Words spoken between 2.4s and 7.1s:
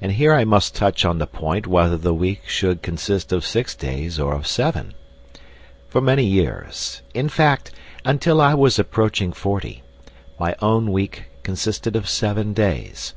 should consist of six days or of seven. For many years